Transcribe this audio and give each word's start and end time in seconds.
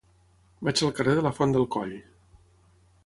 Vaig 0.67 0.81
al 0.87 0.93
carrer 0.99 1.13
de 1.19 1.25
la 1.27 1.33
Font 1.41 1.55
del 1.57 1.67
Coll. 1.77 1.93